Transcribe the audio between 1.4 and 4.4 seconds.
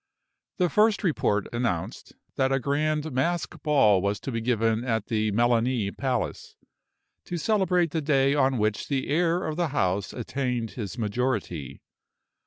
announced that a grand masked ball was to